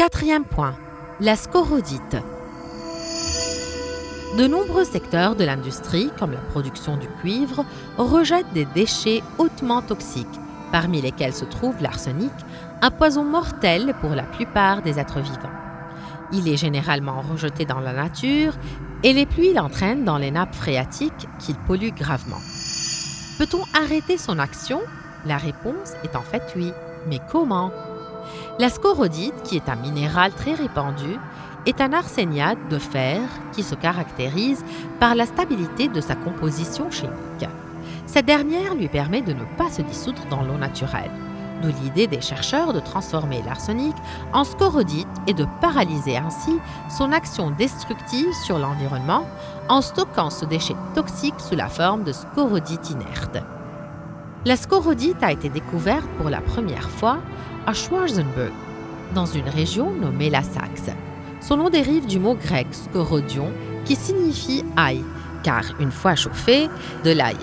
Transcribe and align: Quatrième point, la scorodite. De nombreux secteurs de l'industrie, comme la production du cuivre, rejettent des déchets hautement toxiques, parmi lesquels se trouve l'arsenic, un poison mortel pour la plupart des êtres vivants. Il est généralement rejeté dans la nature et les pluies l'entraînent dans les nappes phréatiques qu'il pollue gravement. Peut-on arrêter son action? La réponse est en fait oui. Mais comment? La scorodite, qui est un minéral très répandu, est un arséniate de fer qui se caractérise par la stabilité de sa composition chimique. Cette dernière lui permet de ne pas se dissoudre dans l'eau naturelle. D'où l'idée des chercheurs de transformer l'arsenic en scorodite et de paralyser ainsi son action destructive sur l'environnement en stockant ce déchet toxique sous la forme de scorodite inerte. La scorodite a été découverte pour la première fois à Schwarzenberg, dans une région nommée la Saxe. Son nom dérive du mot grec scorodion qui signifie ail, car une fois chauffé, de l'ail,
Quatrième 0.00 0.46
point, 0.46 0.74
la 1.20 1.36
scorodite. 1.36 2.16
De 4.38 4.46
nombreux 4.46 4.84
secteurs 4.84 5.36
de 5.36 5.44
l'industrie, 5.44 6.10
comme 6.18 6.32
la 6.32 6.38
production 6.38 6.96
du 6.96 7.06
cuivre, 7.20 7.66
rejettent 7.98 8.50
des 8.54 8.64
déchets 8.64 9.22
hautement 9.36 9.82
toxiques, 9.82 10.26
parmi 10.72 11.02
lesquels 11.02 11.34
se 11.34 11.44
trouve 11.44 11.74
l'arsenic, 11.82 12.32
un 12.80 12.90
poison 12.90 13.24
mortel 13.24 13.92
pour 14.00 14.14
la 14.14 14.22
plupart 14.22 14.80
des 14.80 14.98
êtres 14.98 15.20
vivants. 15.20 15.52
Il 16.32 16.48
est 16.48 16.56
généralement 16.56 17.20
rejeté 17.20 17.66
dans 17.66 17.80
la 17.80 17.92
nature 17.92 18.54
et 19.02 19.12
les 19.12 19.26
pluies 19.26 19.52
l'entraînent 19.52 20.04
dans 20.04 20.16
les 20.16 20.30
nappes 20.30 20.54
phréatiques 20.54 21.28
qu'il 21.38 21.56
pollue 21.56 21.92
gravement. 21.94 22.40
Peut-on 23.36 23.64
arrêter 23.78 24.16
son 24.16 24.38
action? 24.38 24.80
La 25.26 25.36
réponse 25.36 25.92
est 26.04 26.16
en 26.16 26.22
fait 26.22 26.54
oui. 26.56 26.72
Mais 27.06 27.20
comment? 27.30 27.70
La 28.58 28.68
scorodite, 28.68 29.42
qui 29.42 29.56
est 29.56 29.68
un 29.68 29.76
minéral 29.76 30.32
très 30.32 30.54
répandu, 30.54 31.18
est 31.66 31.80
un 31.80 31.92
arséniate 31.92 32.68
de 32.68 32.78
fer 32.78 33.20
qui 33.52 33.62
se 33.62 33.74
caractérise 33.74 34.64
par 34.98 35.14
la 35.14 35.26
stabilité 35.26 35.88
de 35.88 36.00
sa 36.00 36.14
composition 36.14 36.90
chimique. 36.90 37.48
Cette 38.06 38.26
dernière 38.26 38.74
lui 38.74 38.88
permet 38.88 39.22
de 39.22 39.32
ne 39.32 39.44
pas 39.56 39.70
se 39.70 39.82
dissoudre 39.82 40.22
dans 40.30 40.42
l'eau 40.42 40.56
naturelle. 40.56 41.10
D'où 41.62 41.68
l'idée 41.82 42.06
des 42.06 42.22
chercheurs 42.22 42.72
de 42.72 42.80
transformer 42.80 43.42
l'arsenic 43.44 43.94
en 44.32 44.44
scorodite 44.44 45.06
et 45.26 45.34
de 45.34 45.46
paralyser 45.60 46.16
ainsi 46.16 46.58
son 46.88 47.12
action 47.12 47.50
destructive 47.50 48.32
sur 48.44 48.58
l'environnement 48.58 49.26
en 49.68 49.82
stockant 49.82 50.30
ce 50.30 50.46
déchet 50.46 50.76
toxique 50.94 51.38
sous 51.38 51.56
la 51.56 51.68
forme 51.68 52.02
de 52.02 52.12
scorodite 52.12 52.90
inerte. 52.90 53.38
La 54.46 54.56
scorodite 54.56 55.22
a 55.22 55.32
été 55.32 55.50
découverte 55.50 56.08
pour 56.16 56.30
la 56.30 56.40
première 56.40 56.88
fois 56.88 57.18
à 57.70 57.72
Schwarzenberg, 57.72 58.52
dans 59.14 59.26
une 59.26 59.48
région 59.48 59.92
nommée 59.92 60.28
la 60.28 60.42
Saxe. 60.42 60.90
Son 61.40 61.56
nom 61.56 61.70
dérive 61.70 62.04
du 62.04 62.18
mot 62.18 62.34
grec 62.34 62.66
scorodion 62.72 63.52
qui 63.84 63.94
signifie 63.94 64.64
ail, 64.76 65.04
car 65.44 65.62
une 65.78 65.92
fois 65.92 66.16
chauffé, 66.16 66.68
de 67.04 67.12
l'ail, 67.12 67.36